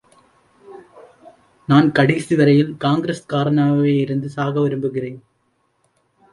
நான் 1.67 1.91
கடைசி 1.91 2.35
வரையில் 2.35 2.73
காங்கிரஸ்காரனாகவே 2.79 3.93
இருந்து 3.99 4.29
சாக 4.29 4.61
விரும்புகிறேன். 4.61 5.23